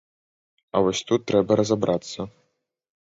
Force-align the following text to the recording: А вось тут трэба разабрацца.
А 0.75 0.81
вось 0.87 1.03
тут 1.11 1.21
трэба 1.33 1.59
разабрацца. 1.63 2.19